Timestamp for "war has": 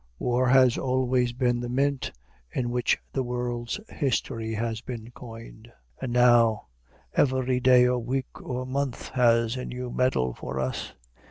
0.17-0.79